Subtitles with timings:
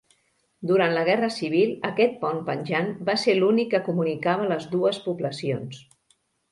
[0.69, 5.89] Durant la Guerra Civil aquest pont penjant va ser l'únic que comunicava les dues poblacions.